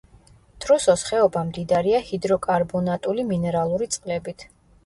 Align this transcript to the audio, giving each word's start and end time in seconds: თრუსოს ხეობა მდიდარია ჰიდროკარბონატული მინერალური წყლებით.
თრუსოს 0.63 1.03
ხეობა 1.09 1.43
მდიდარია 1.51 2.01
ჰიდროკარბონატული 2.07 3.27
მინერალური 3.35 3.93
წყლებით. 3.99 4.49